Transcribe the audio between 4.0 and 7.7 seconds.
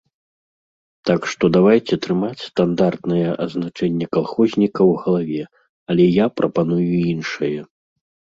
калхозніка ў галаве, але я прапаную іншае.